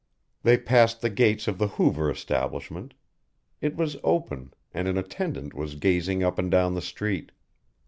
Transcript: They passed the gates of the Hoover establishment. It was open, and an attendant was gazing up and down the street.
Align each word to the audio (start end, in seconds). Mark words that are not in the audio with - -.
They 0.41 0.57
passed 0.57 1.01
the 1.01 1.11
gates 1.11 1.47
of 1.47 1.59
the 1.59 1.67
Hoover 1.77 2.09
establishment. 2.09 2.95
It 3.61 3.75
was 3.75 3.97
open, 4.03 4.51
and 4.73 4.87
an 4.87 4.97
attendant 4.97 5.53
was 5.53 5.75
gazing 5.75 6.23
up 6.23 6.39
and 6.39 6.49
down 6.49 6.73
the 6.73 6.81
street. 6.81 7.31